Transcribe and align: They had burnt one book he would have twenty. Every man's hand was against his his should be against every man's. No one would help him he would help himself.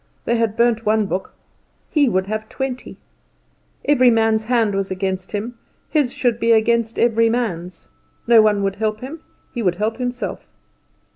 They 0.25 0.35
had 0.37 0.57
burnt 0.57 0.83
one 0.83 1.05
book 1.05 1.35
he 1.91 2.09
would 2.09 2.25
have 2.25 2.49
twenty. 2.49 2.97
Every 3.85 4.09
man's 4.09 4.45
hand 4.45 4.73
was 4.73 4.89
against 4.89 5.31
his 5.31 5.43
his 5.91 6.11
should 6.11 6.39
be 6.39 6.53
against 6.53 6.97
every 6.97 7.29
man's. 7.29 7.87
No 8.25 8.41
one 8.41 8.63
would 8.63 8.77
help 8.77 9.01
him 9.01 9.19
he 9.53 9.61
would 9.61 9.75
help 9.75 9.97
himself. 9.97 10.47